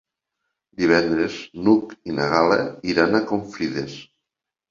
Divendres 0.83 1.35
n'Hug 1.67 1.93
i 2.11 2.15
na 2.21 2.25
Gal·la 2.33 2.57
iran 2.93 3.19
a 3.19 3.23
Confrides. 3.33 3.95